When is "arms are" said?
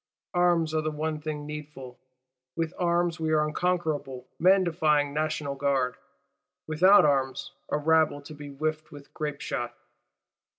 0.33-0.81